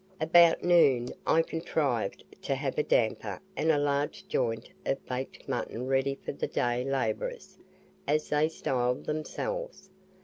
About 0.19 0.63
noon 0.63 1.09
I 1.27 1.43
contrived 1.43 2.23
to 2.41 2.55
have 2.55 2.79
a 2.79 2.81
damper 2.81 3.39
and 3.55 3.69
a 3.69 3.77
large 3.77 4.27
joint 4.27 4.67
of 4.83 5.05
baked 5.05 5.47
mutton 5.47 5.85
ready 5.85 6.15
for 6.15 6.31
the 6.31 6.47
"day 6.47 6.83
labourers," 6.83 7.59
as 8.07 8.29
they 8.29 8.49
styled 8.49 9.05
themselves. 9.05 9.91